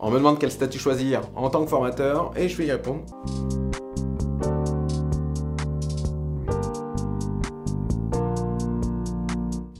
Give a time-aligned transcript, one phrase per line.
[0.00, 3.02] On me demande quel statut choisir en tant que formateur et je vais y répondre.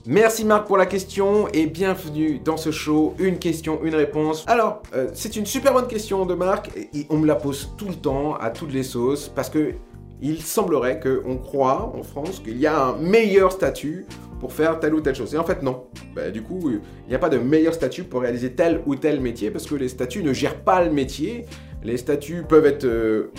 [0.05, 3.13] Merci Marc pour la question et bienvenue dans ce show.
[3.17, 4.43] Une question, une réponse.
[4.47, 7.87] Alors, euh, c'est une super bonne question de Marc et on me la pose tout
[7.87, 9.75] le temps à toutes les sauces parce que
[10.21, 14.05] il semblerait qu'on croit en France qu'il y a un meilleur statut
[14.39, 15.33] pour faire telle ou telle chose.
[15.33, 15.85] Et en fait, non.
[16.15, 19.19] Bah, du coup, il n'y a pas de meilleur statut pour réaliser tel ou tel
[19.19, 21.45] métier parce que les statuts ne gèrent pas le métier.
[21.83, 23.31] Les statuts peuvent être euh,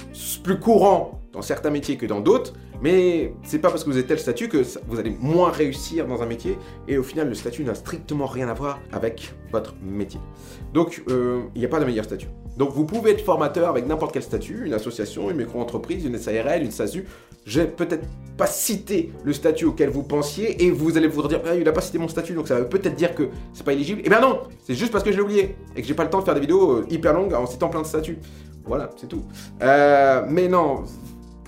[0.43, 4.07] plus courants dans certains métiers que dans d'autres, mais c'est pas parce que vous êtes
[4.07, 7.65] tel statut que vous allez moins réussir dans un métier, et au final, le statut
[7.65, 10.21] n'a strictement rien à voir avec votre métier.
[10.73, 12.29] Donc, euh, il n'y a pas de meilleur statut.
[12.57, 16.63] Donc, vous pouvez être formateur avec n'importe quel statut, une association, une micro-entreprise, une SARL,
[16.63, 17.07] une SASU.
[17.47, 21.55] J'ai peut-être pas cité le statut auquel vous pensiez, et vous allez vous dire, ah,
[21.55, 24.03] il n'a pas cité mon statut, donc ça veut peut-être dire que c'est pas éligible.
[24.05, 26.11] Eh bien non, c'est juste parce que je l'ai oublié, et que j'ai pas le
[26.11, 28.19] temps de faire des vidéos euh, hyper longues en citant plein de statuts.
[28.67, 29.23] Voilà, c'est tout.
[29.63, 30.85] Euh, mais non,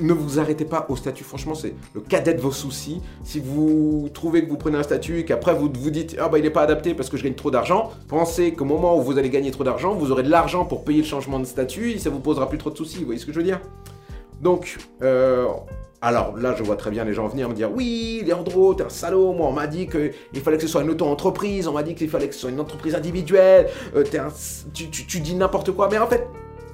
[0.01, 3.03] ne vous arrêtez pas au statut, franchement, c'est le cadet de vos soucis.
[3.25, 6.39] Si vous trouvez que vous prenez un statut et qu'après vous vous dites Ah bah
[6.39, 9.19] il n'est pas adapté parce que je gagne trop d'argent, pensez qu'au moment où vous
[9.19, 11.99] allez gagner trop d'argent, vous aurez de l'argent pour payer le changement de statut et
[11.99, 12.99] ça vous posera plus trop de soucis.
[12.99, 13.61] Vous voyez ce que je veux dire?
[14.41, 15.47] Donc, euh,
[16.01, 18.89] alors là, je vois très bien les gens venir me dire Oui, Leandro, t'es un
[18.89, 19.33] salaud.
[19.33, 21.69] Moi, on m'a dit qu'il fallait que ce soit une auto-entreprise.
[21.69, 23.69] On m'a dit qu'il fallait que ce soit une entreprise individuelle.
[23.95, 24.03] Euh,
[24.73, 25.89] tu dis n'importe quoi.
[25.91, 26.27] Mais en fait,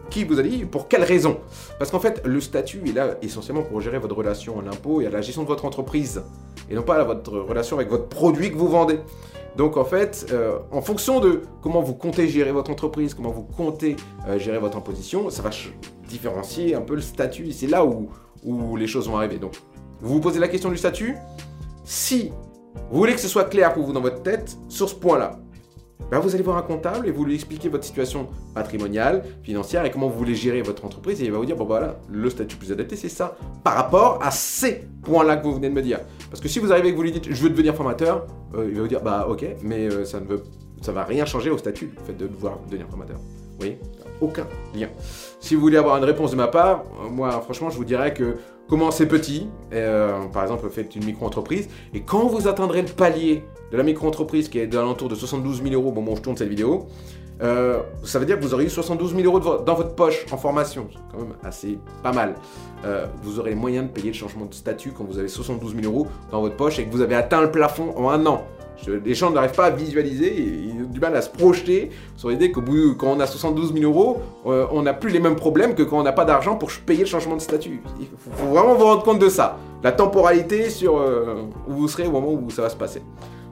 [0.09, 1.39] qui vous a dit Pour quelle raison?
[1.79, 5.07] Parce qu'en fait, le statut est là essentiellement pour gérer votre relation à l'impôt et
[5.07, 6.23] à la gestion de votre entreprise,
[6.71, 9.01] et non pas à votre relation avec votre produit que vous vendez.
[9.57, 13.43] Donc en fait, euh, en fonction de comment vous comptez gérer votre entreprise, comment vous
[13.43, 13.97] comptez
[14.29, 15.51] euh, gérer votre imposition, ça va
[16.09, 17.51] différencier un peu le statut.
[17.53, 18.09] C'est là où,
[18.45, 19.39] où les choses vont arriver.
[19.39, 19.61] Donc,
[20.01, 21.17] vous vous posez la question du statut.
[21.85, 22.31] Si
[22.91, 25.39] vous voulez que ce soit clair pour vous dans votre tête sur ce point-là,
[26.11, 29.91] ben, vous allez voir un comptable et vous lui expliquez votre situation patrimoniale, financière et
[29.91, 32.31] comment vous voulez gérer votre entreprise et il va vous dire bon bah, voilà, le
[32.31, 35.83] statut plus adapté c'est ça par rapport à ces points-là que vous venez de me
[35.83, 36.01] dire.
[36.31, 38.67] Parce que si vous arrivez et que vous lui dites je veux devenir formateur, euh,
[38.69, 40.43] il va vous dire bah ok, mais euh, ça ne veut
[40.81, 43.19] ça va rien changer au statut, le fait de devoir devenir formateur.
[43.19, 43.81] Vous voyez?
[44.21, 44.89] Aucun lien.
[45.41, 48.15] Si vous voulez avoir une réponse de ma part, euh, moi franchement je vous dirais
[48.15, 48.37] que
[48.69, 49.49] commencez petit,
[50.33, 54.59] par exemple faites une micro-entreprise, et quand vous atteindrez le palier de la micro-entreprise qui
[54.59, 56.89] est d'alentour de 72 000 euros au moment où je tourne cette vidéo,
[57.41, 60.37] euh, ça veut dire que vous aurez eu 72 000 euros dans votre poche en
[60.37, 60.89] formation.
[60.91, 62.35] C'est quand même assez pas mal.
[62.85, 65.75] Euh, vous aurez les moyens de payer le changement de statut quand vous avez 72
[65.81, 68.45] 000 euros dans votre poche et que vous avez atteint le plafond en un an.
[68.87, 72.49] les gens n'arrivent pas à visualiser, ils ont du mal à se projeter sur l'idée
[72.49, 75.83] bout, quand on a 72 000 euros, euh, on n'a plus les mêmes problèmes que
[75.85, 77.81] quand on n'a pas d'argent pour payer le changement de statut.
[78.01, 79.59] Il faut, vraiment vous rendre compte de ça.
[79.85, 80.95] La temporalité sur
[81.69, 83.03] où vous serez au moment où ça va se passer.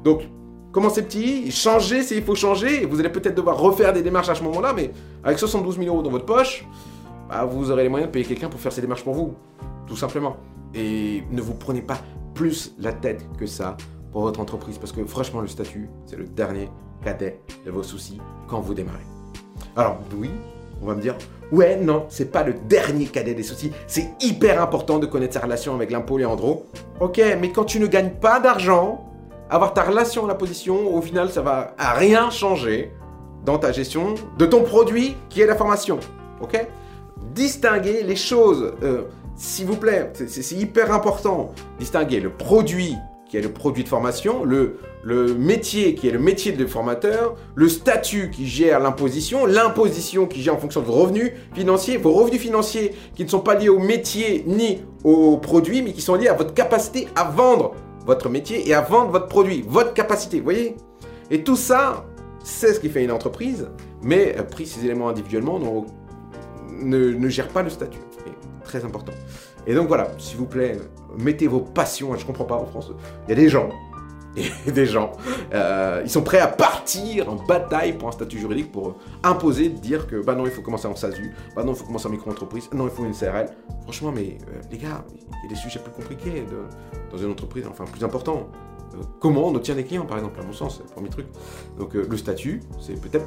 [0.07, 0.23] Donc,
[0.71, 4.37] commencez petit, changez s'il faut changer, et vous allez peut-être devoir refaire des démarches à
[4.37, 4.93] ce moment-là, mais
[5.25, 6.65] avec 72 000 euros dans votre poche,
[7.29, 9.35] bah, vous aurez les moyens de payer quelqu'un pour faire ces démarches pour vous,
[9.85, 10.37] tout simplement.
[10.77, 11.99] Et ne vous prenez pas
[12.35, 13.77] plus la tête que ça
[14.13, 16.71] pour votre entreprise, parce que franchement, le statut, c'est le dernier
[17.03, 19.03] cadet de vos soucis quand vous démarrez.
[19.75, 20.31] Alors, oui,
[20.81, 21.17] on va me dire,
[21.51, 23.73] ouais, non, c'est pas le dernier cadet des soucis.
[23.89, 26.67] C'est hyper important de connaître sa relation avec l'impôt, Léandro.
[27.01, 29.03] Ok, mais quand tu ne gagnes pas d'argent,
[29.51, 32.93] avoir ta relation à la position, au final, ça va à rien changer
[33.45, 35.99] dans ta gestion de ton produit qui est la formation.
[36.41, 36.67] Ok?
[37.35, 39.03] Distinguer les choses, euh,
[39.37, 41.53] s'il vous plaît, c'est hyper important.
[41.79, 42.97] Distinguer le produit
[43.29, 47.35] qui est le produit de formation, le, le métier qui est le métier de formateur,
[47.55, 52.13] le statut qui gère l'imposition, l'imposition qui gère en fonction de vos revenus financiers, vos
[52.13, 56.15] revenus financiers qui ne sont pas liés au métier ni au produit, mais qui sont
[56.15, 57.75] liés à votre capacité à vendre
[58.07, 60.77] votre métier et à vendre votre produit, votre capacité, vous voyez
[61.31, 62.07] Et tout ça,
[62.43, 63.69] c'est ce qui fait une entreprise,
[64.03, 65.61] mais euh, précisément individuellement,
[66.71, 67.99] ne, gère pas le statut.
[68.65, 69.13] très important.
[69.67, 70.79] Et donc voilà, s'il vous plaît,
[71.19, 72.15] mettez vos passions.
[72.17, 72.93] Je comprends pas en France.
[73.27, 73.71] Il y a des gens
[74.37, 75.13] et des gens.
[75.55, 80.07] Euh, ils sont prêts à partir en bataille pour un statut juridique, pour imposer, dire
[80.07, 82.69] que bah non, il faut commencer en SASU, bah non, il faut commencer en micro-entreprise,
[82.73, 83.49] non, il faut une CRL.
[83.83, 86.45] Franchement, mais euh, les gars, il y a des sujets plus compliqués
[87.11, 88.49] dans une entreprise, enfin plus importants.
[88.97, 91.27] Euh, comment on obtient des clients, par exemple, à mon sens, c'est le premier truc.
[91.79, 93.27] Donc le statut, c'est peut-être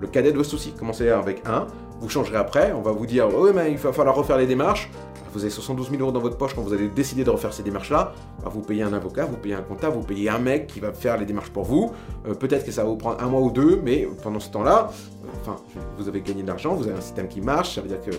[0.00, 0.72] le cadet de vos soucis.
[0.78, 1.66] Commencez avec un,
[2.00, 4.90] vous changerez après, on va vous dire, oui, mais il va falloir refaire les démarches
[5.34, 7.62] vous avez 72 000 euros dans votre poche quand vous allez décider de refaire ces
[7.62, 8.12] démarches-là,
[8.42, 10.92] bah, vous payez un avocat, vous payez un comptable, vous payez un mec qui va
[10.92, 11.92] faire les démarches pour vous.
[12.26, 14.90] Euh, peut-être que ça va vous prendre un mois ou deux, mais pendant ce temps-là,
[14.92, 15.56] euh, enfin,
[15.98, 18.12] vous avez gagné de l'argent, vous avez un système qui marche, ça veut dire que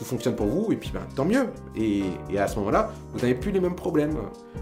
[0.00, 1.48] tout fonctionne pour vous, et puis ben, tant mieux.
[1.76, 2.04] Et,
[2.38, 4.16] à ce moment-là, vous n'avez plus les mêmes problèmes.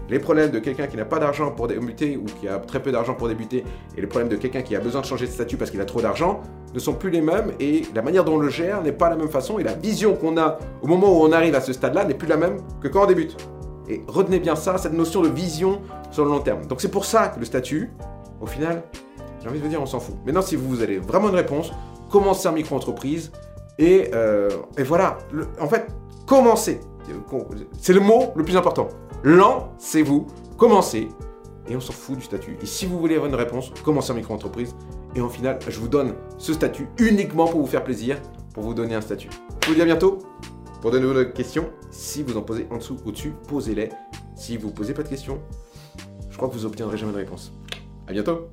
[0.09, 2.91] Les problèmes de quelqu'un qui n'a pas d'argent pour débuter ou qui a très peu
[2.91, 3.63] d'argent pour débuter,
[3.95, 5.85] et les problèmes de quelqu'un qui a besoin de changer de statut parce qu'il a
[5.85, 6.41] trop d'argent,
[6.73, 9.15] ne sont plus les mêmes, et la manière dont on le gère n'est pas la
[9.15, 12.03] même façon, et la vision qu'on a au moment où on arrive à ce stade-là
[12.03, 13.37] n'est plus la même que quand on débute.
[13.87, 15.79] Et retenez bien ça, cette notion de vision
[16.11, 16.65] sur le long terme.
[16.65, 17.91] Donc c'est pour ça que le statut,
[18.41, 18.83] au final,
[19.41, 20.15] j'ai envie de vous dire, on s'en fout.
[20.25, 21.71] Maintenant, si vous avez vraiment une réponse,
[22.09, 23.31] commencez en micro-entreprise.
[23.79, 24.49] Et, euh,
[24.85, 25.17] voilà,
[25.59, 25.87] en fait,
[26.27, 26.81] commencez.
[27.79, 28.89] C'est le mot le plus important.
[29.23, 30.27] Lancez-vous,
[30.57, 31.07] commencez.
[31.67, 32.57] Et on s'en fout du statut.
[32.61, 34.75] Et si vous voulez avoir une réponse, commencez en micro-entreprise.
[35.15, 38.17] Et en final, je vous donne ce statut uniquement pour vous faire plaisir,
[38.53, 39.29] pour vous donner un statut.
[39.63, 40.19] Je vous dis à bientôt.
[40.81, 43.89] Pour de nouvelles questions, si vous en posez en dessous, au-dessus, posez-les.
[44.35, 45.39] Si vous ne posez pas de questions,
[46.29, 47.51] je crois que vous obtiendrez jamais de réponse.
[48.07, 48.49] À bientôt